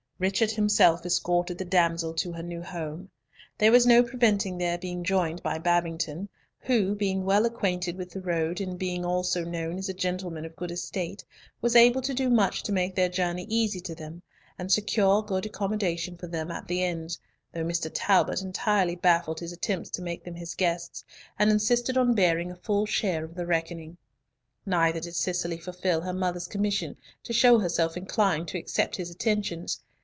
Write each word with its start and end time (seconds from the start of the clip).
Richard 0.21 0.51
himself 0.51 1.03
escorted 1.03 1.57
the 1.57 1.65
damsel 1.65 2.13
to 2.13 2.31
her 2.33 2.43
new 2.43 2.61
home. 2.61 3.09
There 3.57 3.71
was 3.71 3.87
no 3.87 4.03
preventing 4.03 4.55
their 4.59 4.77
being 4.77 5.03
joined 5.03 5.41
by 5.41 5.57
Babington, 5.57 6.29
who, 6.59 6.93
being 6.93 7.25
well 7.25 7.43
acquainted 7.43 7.95
with 7.97 8.11
the 8.11 8.21
road, 8.21 8.61
and 8.61 8.77
being 8.77 9.03
also 9.03 9.43
known 9.43 9.79
as 9.79 9.89
a 9.89 9.95
gentleman 9.95 10.45
of 10.45 10.55
good 10.55 10.69
estate, 10.69 11.25
was 11.59 11.75
able 11.75 12.01
to 12.03 12.13
do 12.13 12.29
much 12.29 12.61
to 12.61 12.71
make 12.71 12.93
their 12.93 13.09
journey 13.09 13.47
easy 13.49 13.79
to 13.81 13.95
them, 13.95 14.21
and 14.59 14.71
secure 14.71 15.23
good 15.23 15.47
accommodation 15.47 16.15
for 16.15 16.27
them 16.27 16.51
at 16.51 16.67
the 16.67 16.83
inns, 16.83 17.17
though 17.51 17.63
Mr. 17.65 17.89
Talbot 17.91 18.43
entirely 18.43 18.95
baffled 18.95 19.39
his 19.39 19.51
attempts 19.51 19.89
to 19.89 20.03
make 20.03 20.23
them 20.23 20.35
his 20.35 20.53
guests, 20.53 21.03
and 21.39 21.49
insisted 21.49 21.97
on 21.97 22.13
bearing 22.13 22.51
a 22.51 22.55
full 22.55 22.85
share 22.85 23.25
of 23.25 23.33
the 23.33 23.47
reckoning. 23.47 23.97
Neither 24.67 24.99
did 24.99 25.15
Cicely 25.15 25.57
fulfil 25.57 26.01
her 26.01 26.13
mother's 26.13 26.45
commission 26.45 26.95
to 27.23 27.33
show 27.33 27.57
herself 27.57 27.97
inclined 27.97 28.47
to 28.49 28.59
accept 28.59 28.97
his 28.97 29.09
attentions. 29.09 29.81